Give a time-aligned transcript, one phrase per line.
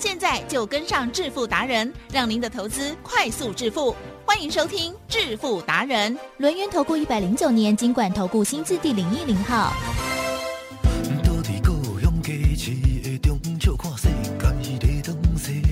[0.00, 3.94] 现在就跟上致富达人，让您的投资快速致富。
[4.24, 9.74] 欢迎收听致富达人，轮源投顾一百零九年金管投顾新字第零一零号。
[11.22, 12.70] 倒伫故乡家市
[13.02, 14.08] 的中笑看世
[14.78, 15.62] 界在转西，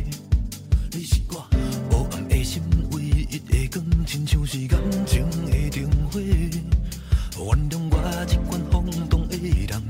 [0.93, 1.49] 你是我
[1.91, 6.21] 无暗的心唯一的光，亲像是感情的灯火。
[6.21, 9.83] 原谅我这款冲动的人，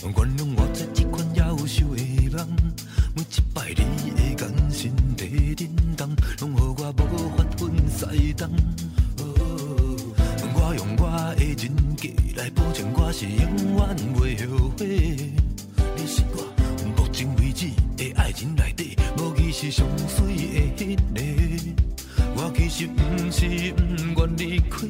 [0.00, 1.92] 原谅我这款夭寿
[2.30, 2.56] 的梦。
[3.30, 7.02] 一摆你的眼神在震动，拢予我无
[7.36, 8.48] 法分西东。
[10.56, 11.02] 我用我
[11.36, 11.62] 的人
[11.96, 12.08] 格
[12.40, 13.40] 来保证，我是永
[13.76, 13.80] 远
[14.14, 14.82] 袂后悔。
[15.96, 16.36] 你是我
[16.96, 20.34] 目前为止的爱情内底，无疑是上水
[20.76, 21.00] 的迄个。
[22.36, 24.86] 我其实不是不愿离开，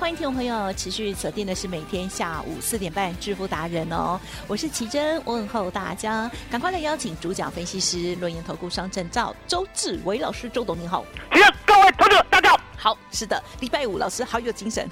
[0.00, 11.04] 欢迎听众朋友持续锁定的是每天下午四点半致富达人哦，我是奇珍，问候大家，赶快来邀请主讲分析师、论言投顾商证赵周志伟老师，周董您好。
[11.34, 12.16] 其实各位投资
[12.82, 14.88] 好，是的，礼拜五老师好有精神。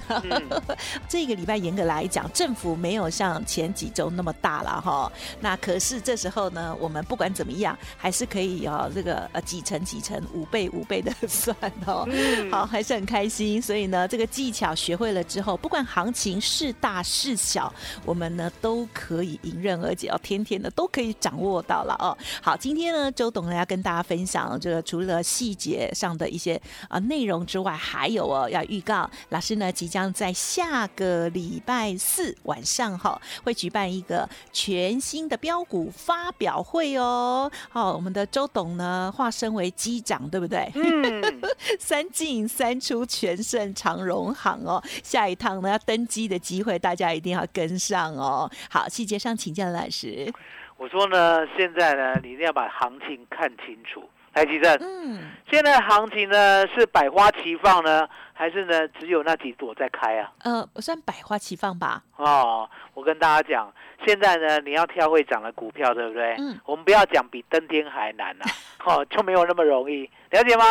[1.09, 5.11] 这个礼拜严格来讲，政府没有像前几周那么大了哈。
[5.39, 11.57] 那可是这时候呢，我们不管怎么样，还是可以哦，这个呃几成几成五倍五倍的算
[11.87, 12.07] 哦。
[12.51, 13.59] 好，还是很开心。
[13.59, 17.73] 所以呢，这个技巧学会了之后，不管行情是大是小，
[18.05, 22.15] 我们呢都可以迎刃而解哦，天天的都可以掌握到了哦。
[22.39, 37.49] 好，今天呢，周董呢要跟大家分享这个除了细节上的一些啊内容之外，还有哦要预告老师呢即将在下个礼拜四晚上哈会举办一个全新的标股发表会哦。
[37.69, 40.69] 好，我们的周董呢化身为机长，对不对？
[40.75, 41.41] 嗯，
[41.79, 48.49] 三进三出全胜长荣行哦，下一趟呢要登机的机会，大家一定要跟上哦。
[48.69, 50.31] 好，细节上请教老师。
[50.77, 54.03] 我说呢，现在呢，你一定要把行情看清楚。
[54.39, 55.19] 台积电，嗯，
[55.51, 60.31] 现在行情呢是百花齐放呢，还是呢只有那几朵在开啊？
[60.45, 62.01] 呃，算百花齐放吧。
[62.15, 63.69] 哦，我跟大家讲，
[64.07, 66.37] 现在呢你要挑会涨的股票，对不对？
[66.39, 68.45] 嗯我们不要讲比登天还难啊，
[68.85, 70.63] 哦，就没有那么容易，了解吗？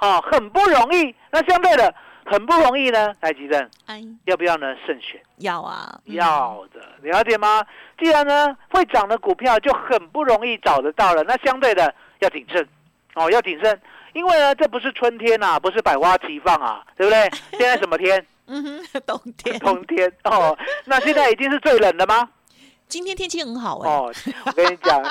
[0.00, 1.14] 哦，很不容易。
[1.30, 1.94] 那相对的，
[2.26, 4.76] 很不容易呢，台积电哎，要不要呢？
[4.86, 5.18] 慎选。
[5.38, 7.64] 要啊，嗯要的，了解吗？
[7.98, 12.68] 既然呢会涨的股票就很不容易找得到了，那相对的要谨慎
[13.14, 13.80] 哦，要谨慎，
[14.12, 17.30] 因为呢这不是春天啊，不是百花齐放啊，对不对？
[17.58, 18.24] 现在什么天？
[18.46, 22.28] 嗯哼，冬天，冬天哦，那现在已经是最冷的吗？
[22.86, 24.12] 今天天气很好哎、哦，
[24.44, 25.02] 我跟你讲，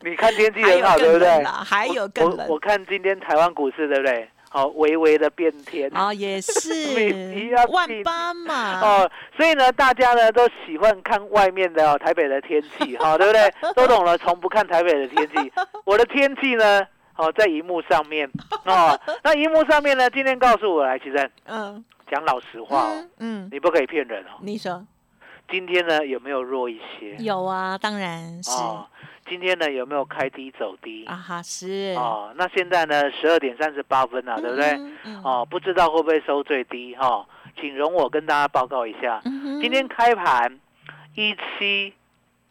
[0.00, 4.28] 你看天气很好，对不对还有更冷我我看今天台湾股市对不对？
[4.50, 5.88] 好、微微的变天。
[5.96, 13.50] 啊，也 你是要万记八嘛， 哦，所以呢，大家呢都喜欢看外面的、哦、台北的天气，哈、对不对？
[13.74, 15.52] 都懂了，从不看台北的天气。
[15.84, 16.86] 我的天气呢，
[17.22, 18.28] 哦，在荧幕上面，
[18.64, 24.40] 哦，那荧幕上面呢，今天告诉我来，其实嗯，讲老实话哦，嗯，嗯你不可以骗人哦。
[24.40, 24.84] 你说
[25.48, 27.16] 今天呢有没有弱一些？
[27.18, 28.86] 有啊，当然是哦，
[29.28, 31.04] 今天呢有没有开低走低？
[31.04, 34.70] 啊哈，是哦，那现在呢十二点三十八分了、对不对？
[34.70, 37.26] 嗯嗯哦，不知道会不会收最低哈、哦？
[37.60, 40.58] 请容我跟大家报告一下，嗯今天开盘
[41.14, 41.92] 一七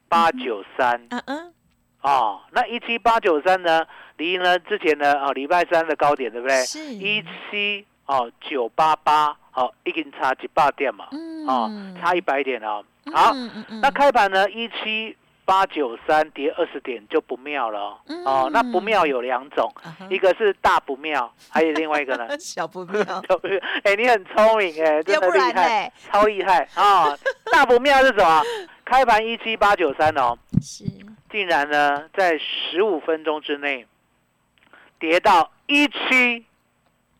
[0.08, 1.54] 八九三嗯嗯
[2.02, 3.86] 哦，那一七八九三呢，
[4.18, 6.56] 离呢之前呢哦礼拜三的高点对不对？
[6.66, 11.72] 是一七哦九八八哦，已经差几百点嘛，嗯哦，
[12.02, 12.84] 差一百点哦。
[13.14, 17.98] 好，嗯嗯嗯那开盘呢一七八九三跌二十点就不妙了哦。
[18.08, 19.72] 嗯哦，那不妙有两种，
[20.10, 22.28] 一个是大不妙，还有另外一个呢？
[22.40, 23.02] 小不妙，
[23.84, 27.16] 哎，你很聪明哎，真的厉害，超厉害啊！
[27.52, 28.42] 大不妙是什么？
[28.86, 30.84] 开盘一七八九三哦，是
[31.32, 33.88] 竟然呢在十五分钟之内
[35.00, 36.46] 跌到一七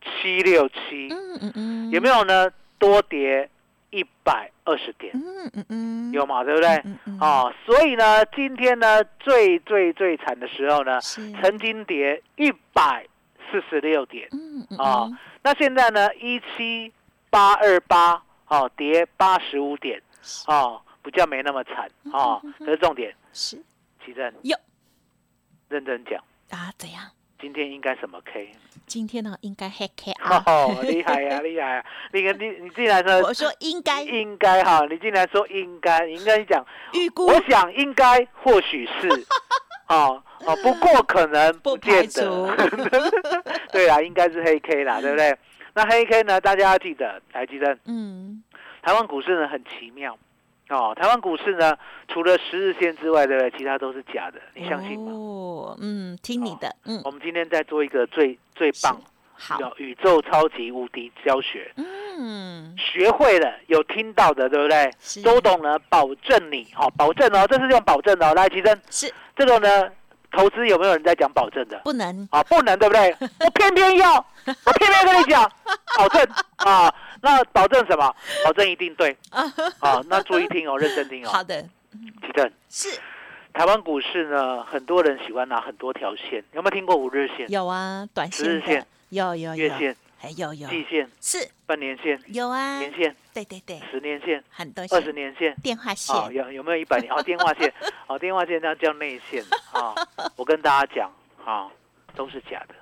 [0.02, 2.52] 七六七，嗯嗯嗯，有没有呢？
[2.78, 3.48] 多跌
[3.92, 6.44] 一百二十点，嗯嗯嗯，有嘛？
[6.44, 6.70] 对不对？
[6.84, 13.06] 嗯嗯，哦，所以呢，今天呢最最最惨的时候呢，曾经跌一百
[13.52, 16.92] 四十六点，嗯嗯啊嗯那现在呢一七
[17.30, 20.02] 八二八，哦，跌八十五点，
[20.48, 23.62] 哦，比较没那么惨，哦，可是重点，是
[24.06, 24.34] 奇正。
[24.44, 24.58] 有
[25.70, 27.10] 认真讲，啊，怎样？
[27.40, 28.52] 今天应该什么 K？
[28.86, 34.04] 今天呢，应该黑 K 啊，哦，厉害呀、 厉害呀、你你你竟然说我说应该。
[34.04, 36.64] 应该哈，你竟然说应该，你应该讲，
[36.94, 37.26] 预估。
[37.26, 39.08] 我想应该或许是，
[39.90, 42.56] 哦哦，不过可能不见得，
[43.72, 45.36] 对啊，应该是黑 K 啦，对不对？
[45.74, 46.40] 那黑 K 呢？
[46.42, 48.44] 大家要记得，来记得，嗯，
[48.84, 50.16] 台湾股市呢很奇妙
[50.76, 50.94] 哦。
[50.96, 51.78] 台湾股市呢，
[52.08, 53.58] 除了十日线之外，对不对？
[53.60, 55.12] 其他都是假的，你相信吗？
[55.12, 59.00] 哦，嗯，听你的，嗯，我们今天在做一个最最棒
[59.34, 64.92] 好，叫宇宙超级无敌教学，嗯，学会了有听到的，对不对？
[65.00, 68.34] 是周董呢，保证你，好、保证哦，这是用保证的哦。
[68.36, 69.90] 来，齐真，是这个呢，
[70.32, 71.80] 投资有没有人在讲保证的？
[71.84, 73.16] 不能，啊，不能，对不对？
[73.40, 74.14] 我偏偏要，
[74.46, 75.52] 我偏偏跟你讲，
[75.98, 76.24] 保证
[76.58, 78.16] 啊， 那保证什么？
[78.44, 79.16] 保证一定对。
[79.80, 80.02] 啊。
[80.08, 81.30] 那注意听哦，认真听哦。
[81.30, 83.00] 好的，奇正，是。
[83.54, 90.70] 台湾股市呢，很多人喜欢拿很多条线，有没有听过五日线、有啊，短十日线、有有有，月线、还有有。
[90.70, 91.50] 季线、是。
[91.66, 95.54] 半年线、有啊，年线、对对对，十年线、很多二十年线。
[95.62, 96.16] 电话线。
[96.16, 97.14] 啊，有有没有一百年？
[97.14, 97.74] 哦，电话线，
[98.08, 99.44] 哦，电话线那叫内线。
[99.74, 99.94] 啊。
[100.38, 101.12] 我跟大家讲
[101.46, 101.70] 啊，
[102.16, 102.76] 都是假的。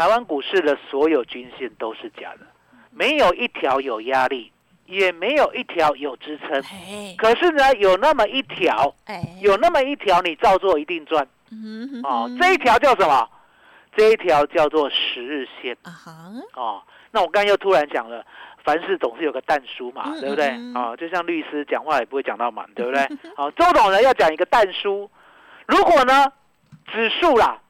[0.00, 2.46] 台湾股市的所有均线都是假的，
[2.90, 4.50] 没有一条有压力，
[4.86, 6.58] 也没有一条有支撑。
[6.72, 12.34] 哎可是呢，有那么一条，哎，有那么一条，你照做一定赚嗯哦。
[12.40, 13.28] 这一条叫什么？
[13.94, 15.92] 这一条叫做十日线啊，
[16.54, 16.82] 哦。
[17.10, 18.24] 那我刚刚又突然讲了，
[18.64, 20.46] 凡事总是有个淡书嘛，嗯对不对？
[20.46, 23.06] 嗯嗯哦，就像律师讲话也不会讲到满，对不对？
[23.36, 25.10] 好、 周董呢要讲一个淡书，
[25.66, 26.32] 如果呢
[26.90, 27.60] 指数啦，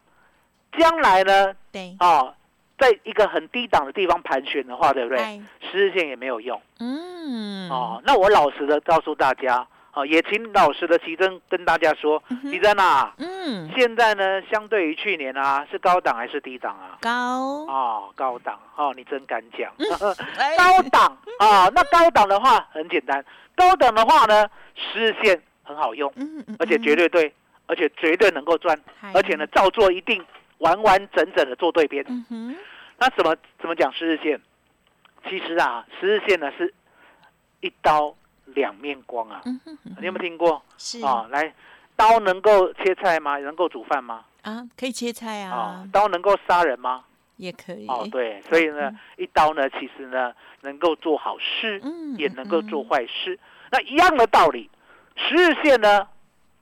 [0.78, 2.34] 将来呢对，哦，
[2.78, 5.18] 在一个很低档的地方盘旋的话，对不对？
[5.18, 5.40] 哎。
[5.70, 6.60] 十日线也没有用。
[6.80, 8.02] 嗯，哦。
[8.04, 12.20] 那我老实的告诉大家，哦，也请老实的奇珍跟大家说，
[12.50, 16.98] 奇珍啊，嗯，现在呢相对于去年啊，是高档还是低档啊？
[17.00, 17.10] 高，
[17.68, 19.72] 哦，高档哦，你真敢讲。
[20.38, 20.56] 哎。
[20.56, 23.24] 高档啊，那高档的话很简单，
[23.54, 27.32] 高档的话呢，十日线很好用，嗯嗯，而且绝对对，
[27.66, 28.76] 而且绝对能够赚，
[29.14, 30.24] 而且呢，照做一定
[30.60, 32.04] 完完整整的做对边。
[32.98, 34.40] 那怎么怎么讲十日线？
[35.28, 36.72] 其实啊，十日线呢是
[37.60, 38.14] 一刀
[38.46, 41.26] 两面光啊，嗯哼，你有没有听过是啊？
[41.30, 41.52] 来，
[41.94, 43.36] 刀能够切菜吗？
[43.38, 44.24] 能够煮饭吗？
[44.42, 47.04] 啊，可以切菜啊啊，，刀能够杀人吗？
[47.36, 53.38] 也可以，哦，对，所以呢，一刀呢，其实呢，能够做好事，嗯，也能够做坏事。
[53.70, 54.70] 那一样的道理，
[55.16, 56.06] 十日线呢，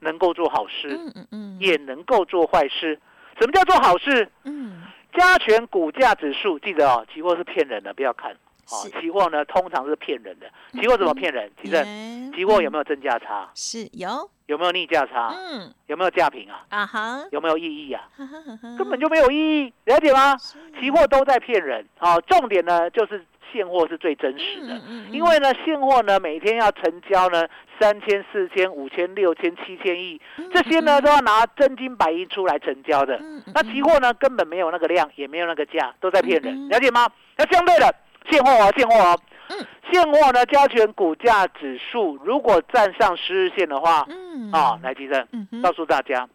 [0.00, 3.00] 能够做好事，嗯嗯嗯，也能够做坏事。
[3.38, 4.30] 什么叫做好事？
[4.44, 4.82] 嗯，
[5.16, 8.32] 加权股价指数，记得哦，期货是骗人的，不要看。
[8.70, 10.46] 哦是，期货呢通常是骗人的。
[10.78, 11.50] 期货怎么骗人？
[11.62, 13.48] 其实耶期货有没有正价差？
[13.54, 15.34] 是有，有没有逆价差？
[15.34, 16.66] 嗯有没有价平啊？
[16.68, 18.02] 啊哈，有没有意义啊？
[18.76, 20.36] 根本就没有意义，了解吗？
[20.36, 21.86] 是期货都在骗人。
[22.00, 24.80] 哦，重点呢就是现货是最真实的。
[25.10, 27.46] 因为呢，现货呢每天要成交呢
[27.80, 30.20] 三千、四千、五千、六千、七千亿，
[30.52, 33.20] 这些呢都要拿真金白银出来成交的。
[33.54, 37.08] 那期货呢根本没有那个量，也没有那个价，都在骗嗯人，了解吗？
[37.36, 37.94] 那相对的
[38.30, 39.16] 现货啊，现货啊，
[39.90, 46.28] 现货呢加权股价指数如果站上十日线的话，嗯啊，来提正嗯告诉大家，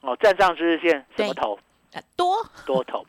[0.00, 1.58] 哦，站上十日线什么对头？
[1.94, 3.06] 啊多多头。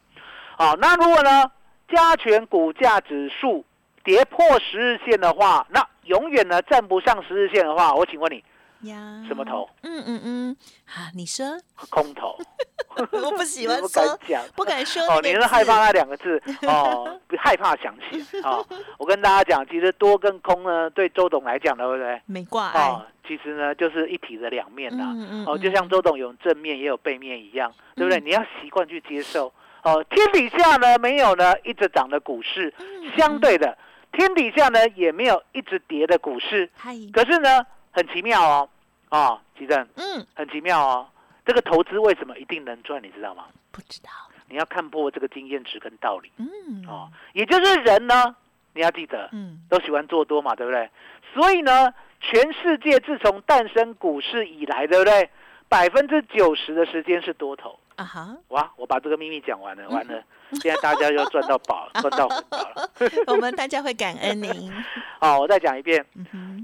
[0.57, 1.51] 好，那如果呢，
[1.87, 3.63] 加权股价指数
[4.03, 9.69] 跌破十日线的话，那永远呢站不上十日线的话，我请问你，呀，什么头？
[9.83, 11.45] 嗯嗯嗯，啊，你说，
[11.89, 12.37] 空头？
[13.11, 14.43] 我不喜欢 你不敢说，讲。
[14.55, 18.65] 不敢说哦，你是害怕那两个字哦，不害怕想写 哦。
[18.97, 22.21] 我跟大家讲，其实多跟空呢，对周董来讲，对不对？
[22.25, 25.11] 没挂碍，哦，其实呢就是一体的两面呐。
[25.15, 28.19] 嗯嗯哦，就嗯像周董有正面也有背面一样，对不对？
[28.21, 29.51] 你要习惯去接受。
[29.83, 33.77] 哦，天底下呢没有呢一直涨的股市，嗯相对的，
[34.11, 36.69] 天底下呢也没有一直跌的股市。
[36.75, 38.69] 嗨，可是呢，很奇妙哦，
[39.09, 41.07] 啊，吉正嗯，很奇妙哦。
[41.45, 43.01] 这个投资为什么一定能赚？
[43.01, 43.45] 你知道吗？
[43.71, 44.09] 不知道，
[44.49, 47.09] 你要看破这个经验值跟道理嗯，哦。
[47.31, 48.35] 也就是人呢，
[48.73, 50.89] 你要记得，嗯，都喜欢做多嘛，对不对？
[51.33, 55.29] 所以呢，全世界自从诞生股市以来，对不对？
[55.69, 57.79] 百分之九十的时间是多头。
[57.97, 60.23] 啊哈，哇，我把这个秘密讲完了，完了，
[60.61, 62.89] 现在大家又赚到宝， 赚到红包了。
[63.27, 64.71] 我们大家会感恩您，
[65.19, 66.05] 好，我再讲一遍，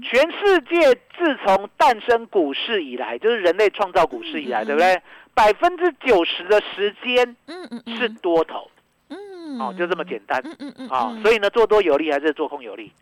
[0.02, 5.02] 全世界自从诞生股市以来，就是人类创造股市以来，嗯对不对？
[5.34, 8.70] 百分之九十的时间嗯嗯嗯，是多头，
[9.08, 10.40] 嗯，哦，就这么简单。
[10.44, 11.10] 嗯嗯嗯，啊。
[11.12, 11.22] 嗯。
[11.22, 12.92] 所以呢，做多有利还是做空有利？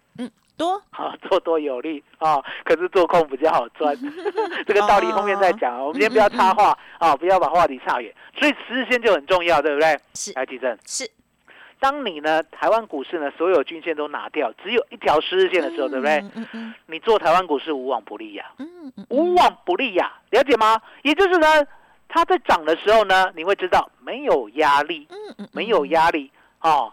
[0.57, 3.97] 多， 啊，做多有利啊，可是做空比较好赚。
[4.67, 8.15] 这个道理后面再讲啊，我们先不要插话啊，不要把话题岔远。
[8.39, 9.99] 所以十日线就很重要，对不对？
[10.15, 10.79] 是来，地震。
[10.87, 11.11] 是，
[11.81, 16.19] 当你呢，台湾股市呢，所有均线都拿掉，只有一条十日线的时候，对不对？
[16.19, 20.81] 嗯嗯嗯你做台湾股市无往不利呀、嗯嗯，无往不利呀、了解吗？
[21.03, 21.47] 也就是呢，
[22.09, 26.31] 它在涨的时候呢，你会知道没有压力，嗯嗯，没有压力
[26.61, 26.93] 哦。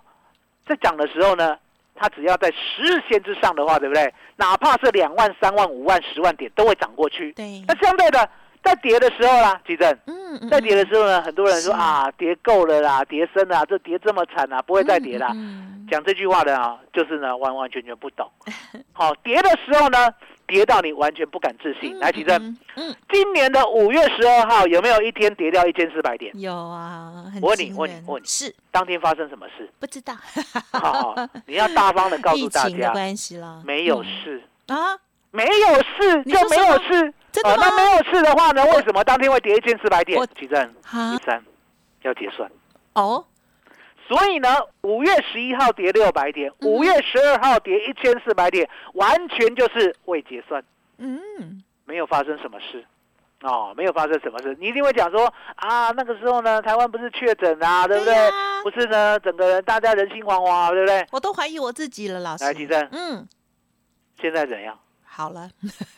[0.66, 1.58] 在涨的时候呢，
[2.00, 4.14] 它只要在十日线之上的话，对不对？
[4.38, 7.34] 哪怕是两万、三万、五万、十万点都会涨过去。
[7.34, 8.30] 对，那相对的，
[8.70, 15.30] 在跌的时候啦，吉正，嗯嗯，在跌的时候呢，很多人说啊，跌够了啦，跌深了啊，这跌这么惨啊，不会再跌啦。
[15.34, 18.30] 嗯讲这句话的啊，就是呢完完全全不懂。
[18.94, 20.14] 好，跌的时候呢，
[20.46, 21.98] 跌到你完全不敢置信。
[21.98, 26.32] 来，吉正，，嗯嗯，今年的五月十二号有没有一天跌掉一千四百点？
[26.40, 28.54] 有啊，我问你问你我问你是。
[28.70, 29.68] 当天发生什么事？
[29.80, 30.14] 不知道，
[30.80, 31.16] 好，
[31.48, 34.06] 你要大方的告疫诉大家， 关系了，没有嗯。
[34.24, 34.96] 事，啊，
[35.32, 37.12] 没有事你就没有事。
[37.30, 38.64] 哦，真的吗那没有事的话呢？
[38.66, 40.26] 为什么当天会跌一千四百点我？
[40.28, 41.44] 吉正，哈一三
[42.02, 42.50] 要结算。
[42.94, 43.26] 哦，
[44.08, 44.50] 所以呢，
[44.82, 50.64] 五月十一号跌六百点，嗯五月十二号跌一千四百点，完全就是未结算，
[50.98, 52.86] 嗯，没有发生什么事。
[53.42, 58.14] 哦，没有发生什么事，你一定会讲说啊，那个时候呢，台湾不是确诊啊，对不对？
[58.14, 58.30] 呀
[58.64, 61.08] 不是呢，整个人大家人心惶惶啊，对不对？
[61.12, 62.44] 我都怀疑我自己了，老师。
[62.44, 63.26] 来，提正，嗯，
[64.20, 64.78] 现在怎样？
[65.20, 65.50] 好了，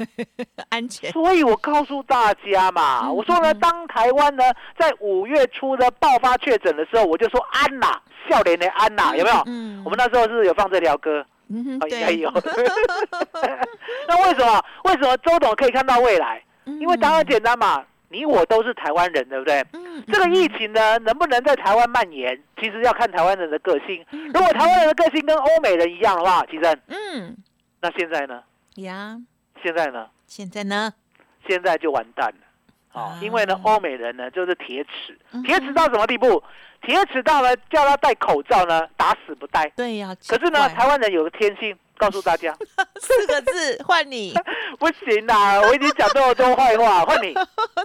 [0.70, 1.12] 安全。
[1.12, 4.44] 所以我告诉大家嘛，嗯我说呢，嗯当台湾呢
[4.80, 9.44] 在五月初的爆发确诊的时候，我就说安呐，笑脸的安呐，有没有？
[9.46, 12.32] 嗯我们那时候是有放这条歌，应该对，有。
[14.08, 14.66] 那为什么？
[14.86, 16.42] 为什么周董可以看到未来？
[16.66, 19.64] 因为答案简单嘛，你我都是台湾人，对不对？
[19.74, 24.04] 嗯，这个疫情呢，能不能在台湾蔓延，其实要看台湾人的个性。
[24.12, 27.38] 嗯，如果台湾人的个性跟欧美人一样的话，其实嗯
[27.82, 28.42] 那现在呢？
[28.76, 29.20] 呀，
[29.62, 30.08] 现在呢？
[30.28, 30.94] 现在呢？
[31.48, 32.48] 现在就完蛋了。
[32.94, 35.18] 哦啊，因为呢，欧美人呢就是铁齿。
[35.46, 36.44] 铁齿到什么地步？
[36.82, 39.70] 铁齿到呢叫他戴口罩呢，打死不戴。
[39.76, 42.56] 对呀，可是呢，台湾人有个天性，告诉大家。
[43.00, 44.34] 四个字换你，
[44.78, 47.34] 不行啦，我已经讲这么多坏话， 换你。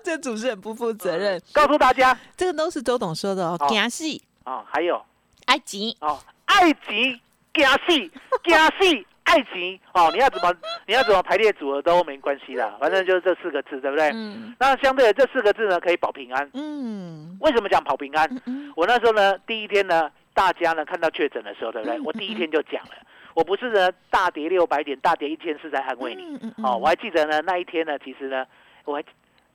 [0.02, 2.16] 这主持人不负责任，告诉大家。
[2.36, 3.56] 这个都是周董说的哦。
[3.60, 3.68] 哦。
[3.68, 4.04] 惊死，
[4.44, 5.00] 哦，还有。
[5.46, 7.20] 埃及，哦，爱情
[7.54, 8.10] 惊死，
[8.42, 10.54] 惊死，爱情哦，你要怎么
[10.86, 14.10] 你要怎么排列组合都没关系啦，反正就是这四个字，对不对？
[14.14, 16.48] 嗯那相对的这四个字呢，可以保平安。
[16.54, 18.26] 嗯为什么讲保平安？
[18.32, 22.04] 嗯嗯，我那时候呢，第一天呢，大家呢看到确诊的时候，对不对嗯？
[22.04, 22.92] 我第一天就讲了，
[23.34, 26.22] 我不是呢大跌六百点，大跌一千是在安慰你。
[26.40, 28.46] 嗯嗯哦，我还记得呢那一天呢，其实呢，
[28.84, 29.02] 我还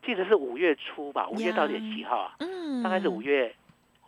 [0.05, 2.35] 记得是五月初吧，五月到底几号啊？
[2.39, 3.53] 嗯大概是五月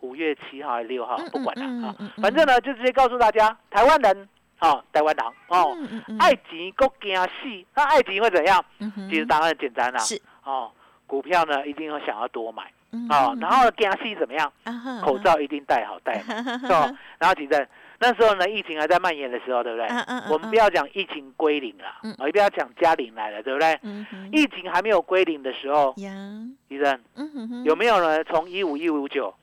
[0.01, 4.27] 五月七号还是六号嗯，不管了啊嗯嗯嗯，反正呢就直接告诉大家，台湾人
[4.59, 5.77] 哦，台湾人哦，
[6.19, 7.29] 爱情够惊死，
[7.75, 8.63] 那爱情会怎样？
[8.79, 10.71] 嗯其实答案很简单啦，是哦，
[11.07, 14.51] 股票呢一定要想要多买嗯哦嗯，然后惊死怎么样？
[14.63, 16.33] 啊口罩一定戴好戴嘛。
[16.69, 17.67] 哦，然后其实
[17.99, 19.87] 那时候呢，疫情还在蔓延的时候，对不对？
[19.87, 23.79] 嗯嗯嗯我们不要讲疫情归零了，嗯哦，也不要讲加零来了，对不对？
[24.31, 26.11] 疫情还没有归零的时候，呀，
[26.69, 26.99] 医生
[27.65, 28.23] 有没有呢？
[28.25, 29.33] 从一五一五九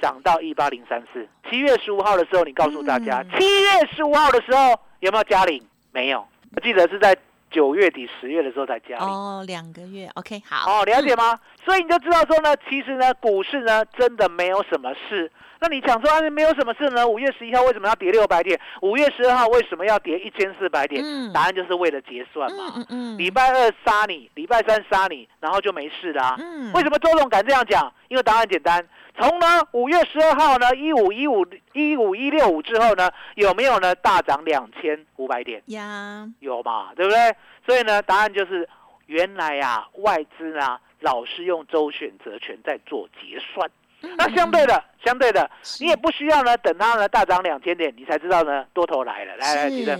[0.00, 1.26] 涨到一八零三四？
[1.48, 5.62] 七月十五号的时候，你告诉大家，嗯七月十五号的时候有没有加零？
[5.92, 7.16] 没有，我记得是在
[7.50, 9.06] 九月底十月的时候才加零。
[9.06, 11.38] 哦，两个月，OK，好，哦，了解吗？
[11.64, 15.30] 所以你就知道说呢，其实呢，股市呢真的没有什么事。
[15.58, 17.08] 那你想说啊，没有什么事呢？
[17.08, 18.60] 五月十一号为什么要跌六百点？
[18.82, 21.02] 五月十二号为什么要跌一千四百点？
[21.02, 22.74] 嗯答案就是为了结算嘛。
[22.76, 27.90] 嗯嗯礼拜二杀你，礼拜三杀你，然后就没事啦、嗯为什么周总敢这样讲？
[28.08, 28.86] 因为答案简单，
[29.18, 35.62] 从呢五月十二号呢一五一五一五一六五之后呢，有没有呢大涨两千五百点？
[35.66, 37.34] 呀，有嘛，对不对？
[37.64, 38.68] 所以呢，答案就是
[39.06, 43.70] 原来呀、外资啊老是用周选择权在做结算。
[44.18, 49.36] 那相对的，相对的，你也不需要呢等它呢大涨两千点，你才知道呢多头来了。
[49.36, 49.96] 来来，记得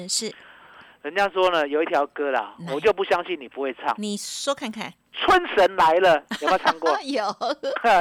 [1.07, 3.95] 人家说呢，有一条歌啦，我就不相信你不会唱。
[3.97, 6.91] 你说看看，春神来了，有没有唱过？
[7.01, 7.23] 有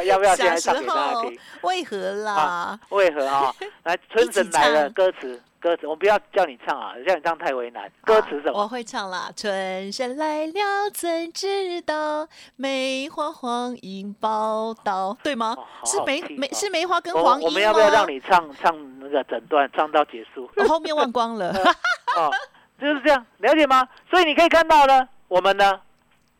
[0.06, 1.40] 要不要现在小时唱给大家候听？
[1.62, 2.80] 为何啦？
[2.90, 3.54] 为何啊？
[3.86, 7.88] 来，春神来了，歌词歌词，我不要叫你唱啊，叫你唱太为难。
[8.04, 8.68] 歌词什啊我么？
[8.68, 9.32] 会唱啦。
[9.38, 15.54] 春神来了，怎知道梅花黄莺报道，对吗？
[15.56, 20.50] 哦好是梅梅是梅花跟我黄莺我们要不要吗让你唱唱那个整段，唱到结束？
[20.58, 21.54] 我后面忘光了。
[22.18, 22.32] 哦，
[22.80, 23.88] 就是这样，了解吗？
[24.10, 25.80] 所以你可以看到呢，我们呢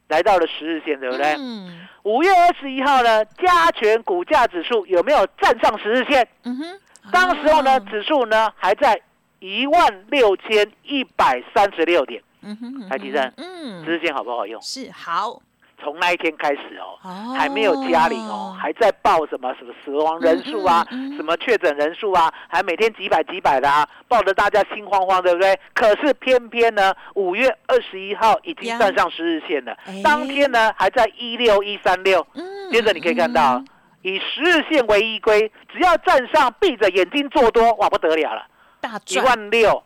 [0.10, 1.36] 来到了十日线，对不对？
[1.38, 6.28] 嗯五月二十一号呢，加权股价指数有没有站上十日线？
[6.44, 6.80] 嗯哼，
[7.12, 9.02] 当时候呢，哦指数呢还在
[9.40, 14.62] 一万六千一百三十六点，嗯哼，嗯台积电嗯十日线好不好用？
[14.62, 15.42] 是好
[15.86, 25.60] 从那一天开始哦，哦，还没有加零哦，还在报什么什么死亡人数啊，嗯嗯嗯什么确诊人数啊，还每天几百几百的啊，报得大家心慌慌，对不对？
[25.76, 33.68] 可是偏偏呢，五月二十一号已经站上十日线了哎，当天呢还在一六一三六，嗯接着你可以看到嗯，
[34.02, 38.48] 以十日线为依归，只要站上，闭着眼睛做多，哇不得了了，
[39.08, 39.84] 一万六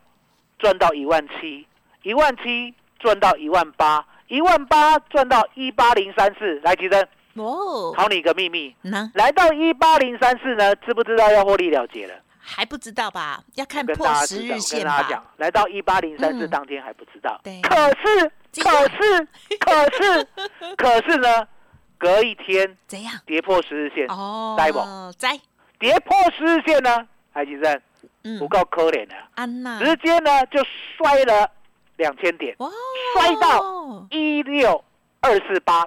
[0.58, 1.66] 赚到一万七，
[2.02, 9.10] 一万七赚到一万八，一万八赚到一八零三四，来，吉珍，哦，考你一个秘密，那？
[9.14, 12.14] 来到一八零三四呢，知不知道要获利了结了？
[12.38, 13.42] 还不知道吧？
[13.56, 16.50] 要看破十日线大家讲吧。，来到一八零三四嗯。
[16.50, 17.60] 当天还不知道，对。
[17.60, 18.30] 可是，
[18.62, 20.28] 可是， 可是，
[20.76, 21.46] 可是呢，
[21.98, 23.12] 隔一天怎样？
[23.26, 24.78] 跌破十日线，哦，栽不？
[25.18, 25.38] 栽，
[25.80, 27.80] 跌破十日线呢，海吉生
[28.22, 28.38] 嗯。
[28.38, 30.64] 不，够可怜的，安娜，直接呢就
[30.96, 31.50] 摔了
[32.00, 32.68] 两千点，哇，
[33.14, 34.82] 摔到一六
[35.20, 35.86] 二四八，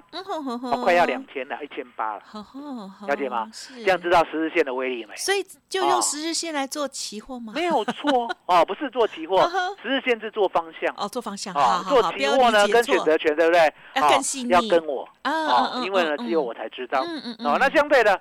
[0.84, 2.22] 快要两千了，一千八了，
[3.08, 3.50] 了解吗？
[3.52, 3.74] 是。
[3.82, 5.16] 这样知道十日线的威力没？
[5.16, 6.00] 所以就用哦。
[6.00, 7.52] 十日线来做期货吗？
[7.52, 8.30] 没有错。
[8.46, 9.42] 哦，不是做期货
[9.82, 10.94] 十日线是做方向。
[10.96, 13.74] 哦，做方向，好啊，做期货呢跟选择权对不对？
[13.96, 14.50] 要哦更细腻。
[14.50, 15.08] 要跟我。
[15.22, 17.04] 啊因为呢嗯只有我才知道。
[17.04, 18.20] 嗯嗯哦，那相对的，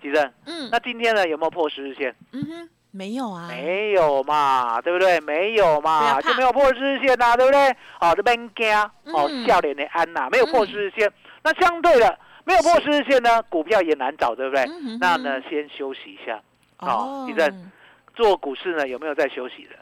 [0.00, 0.70] 吉正，嗯。
[0.72, 2.16] 那今天呢有没有破十日线？
[2.32, 5.18] 嗯哼，没有啊，没有嘛，对不对？
[5.20, 7.68] 没有嘛，就没有破十日线呐，对不对？
[8.00, 8.72] 哦，这边惊
[9.12, 11.10] 哦嗯，笑脸的安呐，没有破十日线。
[11.42, 14.62] 那相对的，没有破十日线呢，股票也难找，对不对？
[14.66, 16.40] 嗯哼那呢，先休息一下。
[16.78, 17.52] 哦你在，
[18.14, 19.76] 做股市呢有没有在休息的？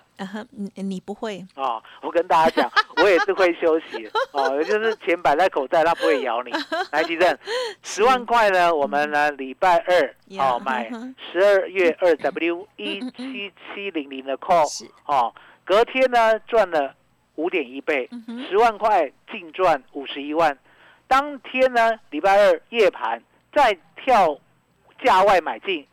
[0.51, 2.71] 你你不会，哦，我跟大家讲，
[3.03, 6.53] 我也是会休息哦，就是钱摆在口袋，它不会咬你。
[6.93, 7.37] 来，吉正，
[7.83, 10.89] 十万块呢，我们呢礼拜二呀哦买
[11.33, 14.67] 十二月 二 W 一七七零零的 call
[15.07, 16.95] 哦，隔天呢赚了
[17.37, 18.09] 五点一倍
[18.49, 20.57] 十万块净赚五十一万。
[21.09, 23.23] 当天呢礼拜二夜盘
[23.55, 24.39] 再跳
[25.05, 25.87] 价外买进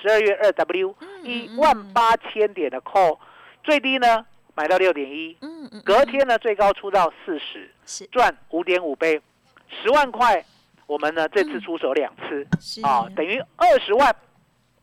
[0.00, 1.08] 十二月二 W 嗯。
[1.24, 3.18] 一万八千点的 call，
[3.66, 4.24] 最低呢
[4.54, 9.20] 买到六点一，嗯嗯，隔天呢最高出到四十，是赚五点五倍，
[9.68, 10.42] 十万块，
[10.86, 14.14] 我们呢这次出手两次是啊，等于二十万，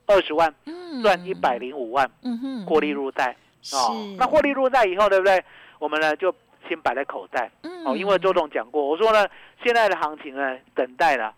[0.06, 4.14] 二十万嗯赚一百，零五万，嗯哼，获利入袋是哦。
[4.20, 5.42] 那获利入袋以后，对不对？
[5.80, 6.36] 我们呢就
[6.68, 9.26] 先摆在口袋嗯哦，因为周董讲过，我说呢
[9.64, 11.34] 现在的行情呢等待了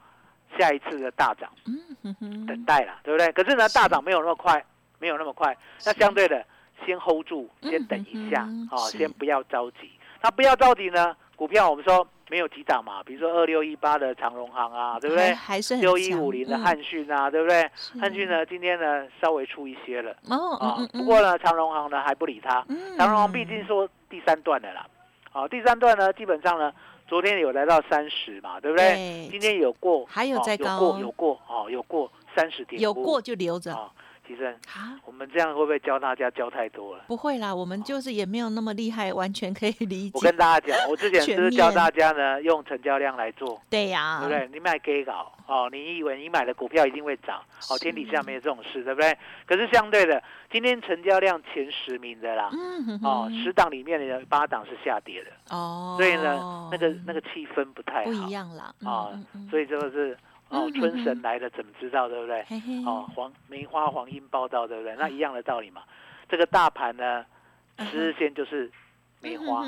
[0.58, 1.48] 下一次的大涨。
[1.68, 3.32] 嗯哼哼等待了，对不对？
[3.34, 4.64] 可是呢，大涨没有那么快，
[5.00, 5.56] 没有那么快。
[5.86, 6.46] 那相对的，
[6.86, 9.92] 先 hold 住，嗯先等一下嗯，哦，先不要着急。
[10.22, 15.28] 那不要着急呢，股票我们说没有急涨嘛，比如说二六一八的长荣行啊，对不对？
[15.28, 17.70] 还还是六一五零的嗯汉讯啊，对不对？
[17.76, 22.66] 是汉讯呢，今天呢稍微出一些了哦不过呢，长荣行呢还不理它。
[22.70, 24.88] 嗯长荣行毕竟说第三段的啦，
[25.32, 26.74] 啊，第三段呢基本上呢，
[27.08, 28.96] 昨天有来到三十嘛，对不对？
[28.96, 30.44] 对今天有过，还有有
[30.80, 33.92] 过有过哦，有过三十点，有过就留着哦，
[34.28, 35.00] 其实啊。
[35.06, 37.04] 我们这样会不会教大家教太多了？
[37.08, 40.12] 不会啦，我们就是也没有那么厉害，完全可以理解。
[40.14, 44.50] 我跟大家讲， 我之前全是教大家呢，用成交量来做，对呀，对不对？
[44.52, 47.78] 你买 gay 稿哦，你以为你买的股票一定会涨哦？
[47.80, 49.18] 天底下没有这种事，对不对？
[49.46, 60.18] 可是相对的，今天成交量前十名的啦，嗯哼哦，十档里面的八档是下跌的，哦，所以呢，那个那个气氛不太好不一样啦啊嗯嗯，所以这个是
[60.50, 62.42] 哦嗯，春神来了怎么知道，对不对？
[62.86, 64.96] 哦，黄梅花黄莺报道，对不对？
[64.98, 65.84] 那一样的道理嘛。
[66.30, 67.26] 这个大盘呢，
[67.92, 68.72] 十日线就是
[69.22, 69.64] 梅花，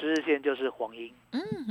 [0.00, 1.12] 十日线就是黄莺，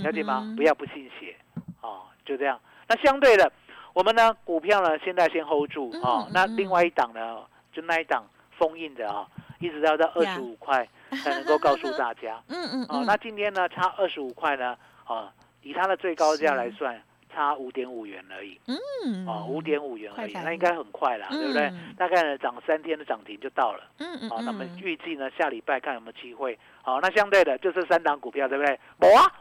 [0.04, 0.42] 了解吗？
[0.46, 1.36] 嗯不要不信邪，
[1.82, 2.60] 哦，就这样。
[2.88, 3.52] 那相对的，
[3.94, 7.40] 我们呢股票呢现在先 hold 住嗯哦那另外一档呢，
[7.74, 8.24] 就那一档
[8.58, 9.28] 封印的啊，
[9.60, 10.88] 一直要到二十五块
[11.24, 12.42] 才能够告诉大家。
[12.50, 14.78] 嗯嗯哦嗯，，那今天呢差二十五块呢，
[15.08, 15.30] 哦，
[15.64, 17.02] 以它的最高价来算，
[17.38, 21.94] 差五点五元而已，嗯，哦，五点五元而已，那应该很快啦，对不对嗯？
[21.96, 23.84] 大概呢涨三天的涨停就到了。
[24.00, 26.58] 嗯嗯好，那么嗯，预计呢下礼拜看有没有机会。
[26.82, 28.80] 好，那相对的就是三档股票，对不对？
[28.98, 29.32] 没啊，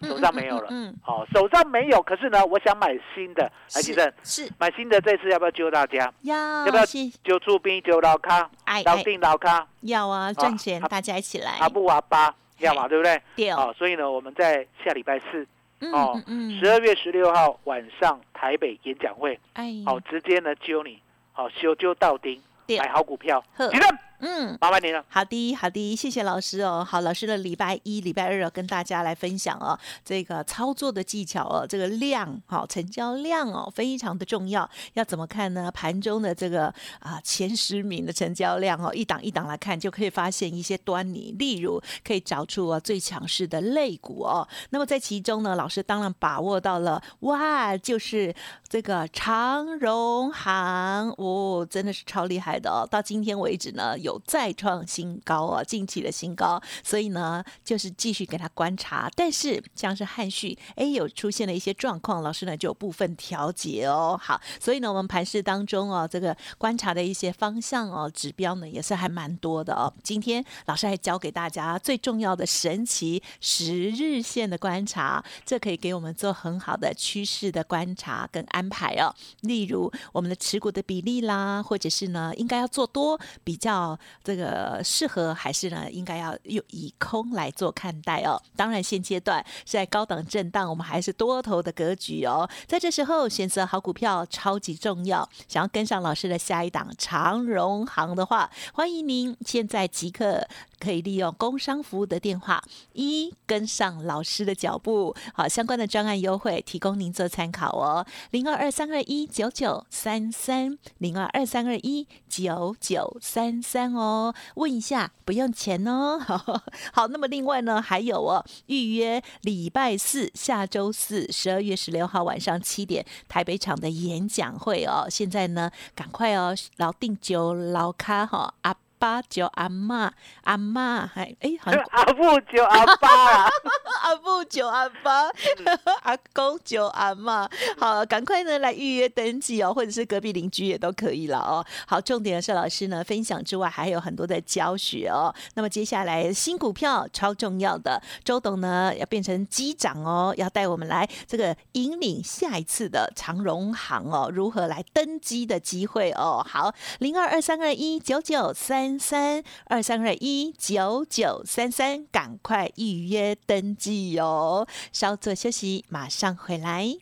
[0.00, 0.68] 手上没有了。
[0.70, 3.42] 嗯，好，手上没有，可是呢，我想买新的。
[3.42, 6.10] 来，是吉正，是买新的这次要不要揪大家？
[6.22, 8.50] 要要不要是揪出兵，揪老咖，
[8.86, 13.20] 老定老咖，要啊，赚钱啊大家一起来阿，布阿巴，要嘛，对不对？
[13.36, 15.46] 对好，所以呢，我们在下礼拜四，嗯
[15.92, 16.20] 哦
[16.60, 20.98] 十二月十六号晚上台北演讲会，哎，好，直接呢揪你，
[21.32, 22.78] 好修揪到丁，对。
[22.78, 23.44] 买好股票。
[23.56, 23.68] 呵。
[23.68, 23.88] 吉正，
[24.20, 24.56] 嗯。
[24.60, 25.04] 麻烦你了。
[25.08, 26.86] 好的，好的，谢谢老师哦。
[26.88, 34.68] 好，老师的礼拜一、礼拜二哦，跟大家来分享哦，这个操作的技巧哦，这个量，好、成交量哦，非常的重要。
[34.94, 35.70] 要怎么看呢？
[35.70, 36.66] 盘中的这个
[37.00, 41.34] 啊前十名的成交量哦，一档一档来看，就可以发现一些端倪。
[41.38, 44.46] 例如，可以找出哦最强势的类股哦。
[44.70, 48.34] 那么在其中呢，老师当然把握到了，哇，就是
[48.68, 52.86] 这个长荣行哦，真的是超厉害的哦。
[52.90, 56.62] 到今天为止呢，有再创新高哦，近期的新高。
[56.84, 59.10] 所以呢，就是继续给它观察。
[59.16, 64.18] 但是像是汉讯，哎，有出现了一些状况，老师呢就有部分调节哦。
[64.22, 69.92] 好，所以呢，我们盘市当中哦，这个观察的一些方向哦，指标呢也是还蛮多的哦。
[70.04, 79.12] 今天老师还教给大家最重要的神奇十日线的观察，这可以给我们做很好的趋势的观察跟安排哦。
[79.40, 88.40] 例如我们的持股的比例啦，或者是呢应该要做多比较这个适合，还是呢应该要用以空来做看待哦。
[88.54, 92.48] 当然现阶段是在高档震荡，我们还是多头的格局哦。
[92.66, 100.46] 在这时候选择好股票超级重要，想要跟上老师的下一档长荣行的话，欢迎您现在即刻
[100.78, 102.62] 可以利用工商服务的电话
[102.92, 116.18] 一跟上老师的脚步，好相关的专案优惠提供您做参考哦，零二二三二一九九三三零二二三二一九九三三哦，问一下不用钱哦。
[116.92, 128.76] 好，那么另外呢还有哦，预约礼拜四下周四十二月十六号晚上七点台北场的演讲会哦，现在呢赶快哦，老定酒老咖哈阿。
[128.98, 133.08] 爸叫阿妈，阿妈还哎，好像 阿布就阿爸
[133.42, 133.50] 啊，
[134.04, 141.64] 阿父叫阿爸，嗯 阿公叫阿妈，好，赶快呢来预约登记哦，或者是隔壁邻居也都可以了哦。
[141.86, 145.34] 好，重点是老师呢分享之外，还有很多的教学哦。
[145.54, 156.44] 那么接下来新股票超重要的，周董呢要变成机长哦，要带我们来这个引领下一次的长荣行哦，如何来登机的机会哦。
[156.46, 164.68] 好，零二二三二一九九三三二三二一九九三三，赶快预约登记哦。
[164.92, 166.94] 稍作休息，马上回来。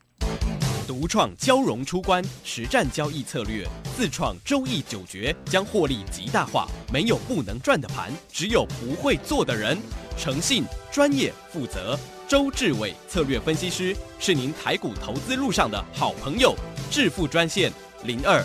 [0.87, 3.67] 独创交融出关实战交易策略，
[3.97, 6.69] 自创周易九诀，将获利极大化。
[6.93, 9.79] 没有不能赚的盘，只有不会做的人。
[10.17, 16.55] 诚信、专业、负责，周志伟策略分析师是您台股投资路上的好朋友。
[16.91, 17.73] 致富专线
[18.05, 18.45] 零二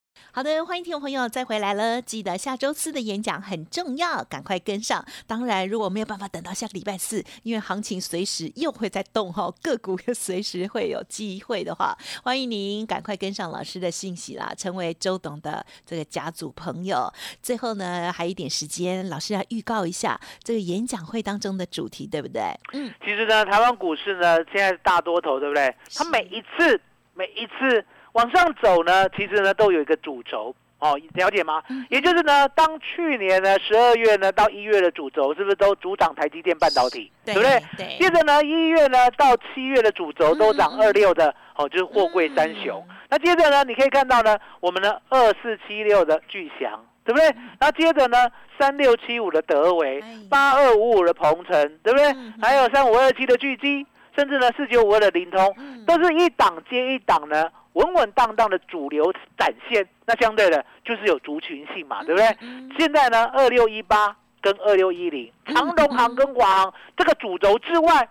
[0.33, 2.01] 好的，欢迎听众朋友再回来了。
[2.01, 5.05] 记得下周四的演讲很重要，赶快跟上。
[5.27, 17.11] 当然，如果没有办法等到下个礼拜四，因为行情随时又会在动哈， 个股又随时会有机会的话，欢迎您赶快跟上老师的信息啦，成为周董的这个家族朋友。
[17.43, 22.57] 最后呢，还有一点时间，老师要预告一下这个演讲会当中的主题，对不对？
[22.71, 25.75] 嗯，其实呢，台湾股市呢现在是大多头，对不对？
[25.93, 26.79] 它每一次
[27.15, 30.55] 每一次往上走呢，其实呢都有一个主轴。
[30.79, 31.61] 哦，了解吗？
[31.91, 37.61] 也就是呢，当去年呢十二月呢到一月的主轴，是不是都主涨台积电半导体，对不对？
[37.77, 42.83] 对接着呢，一月呢到七月的主轴都涨二六的，哦，就是货柜三雄。
[43.11, 47.31] 那接着呢，你可以看到呢，我们的二四七六的巨翔，对不对？
[47.59, 48.17] 那接着呢，
[48.59, 52.11] 三六七五的德维哎，八二五五的鹏程，对不对？
[52.41, 59.87] 还有三五二七的巨基，甚至呢四九五二的灵通，嗯都是一档接一档呢，稳稳当当的主流展现。
[60.05, 62.27] 那相对的，就是有族群性嘛，对不对？
[62.41, 68.09] 嗯现在呢，二六一八跟二六一零，长隆行跟华航这个主轴之外，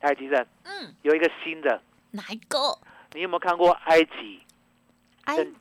[0.00, 2.58] 台积电嗯，有一个新的，哪一个？
[3.12, 4.40] 你有没有看过埃及？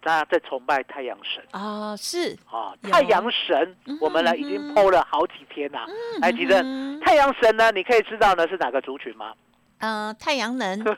[0.01, 5.85] 大家在崇拜太阳神啊，是啊，有太阳神嗯，我们呢已经剖了好几天啦。
[6.19, 9.33] 台积电嗯太阳神呢，你可以知道呢是哪个族群吗？
[9.81, 10.97] 呃，太阳能啊，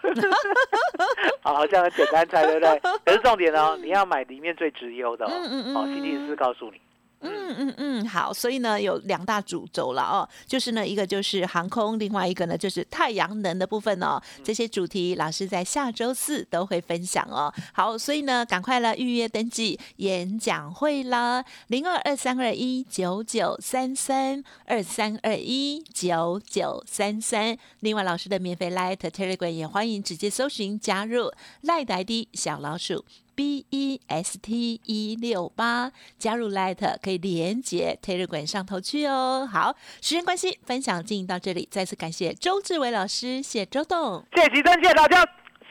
[1.56, 2.80] 好像很简单猜，对不对？
[3.06, 5.30] 可是重点呢，你要买里面最直优的哦。
[5.32, 6.80] 嗯嗯嗯哦，星期四告诉你。
[7.24, 14.22] 嗯嗯嗯，好，所以呢有两大主轴了哦，就是呢一个就是航空，另外一个呢就是太阳能的部分哦。
[14.44, 17.54] 这些主题老师在下周四都会分享哦。
[17.74, 27.58] 好，所以呢赶快来预约登记演讲会啦，零二二三二一九九三三二三二一九九三三。
[27.80, 31.32] 另外老师的免费 Light Telegram 也欢迎直接搜寻加入
[31.64, 33.06] Light ID 小老鼠。
[33.36, 39.48] B E S T 一六八加入 Light 可以连接推热门上头去哦。
[39.52, 44.26] 好，时间关系，分享进行到这里，再次感谢周志伟老师，谢周董。
[44.36, 45.24] 谢谢，谢谢大家，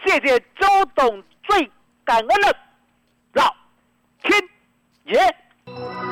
[0.05, 1.70] 谢谢周董，最
[2.05, 2.57] 感恩的
[3.33, 3.55] 老
[4.22, 4.48] 天
[5.07, 6.12] 爷。